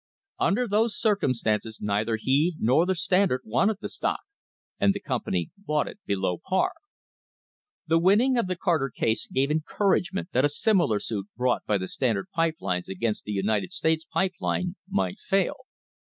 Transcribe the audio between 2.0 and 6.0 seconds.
he nor the Standard wanted the stock, and the company bought it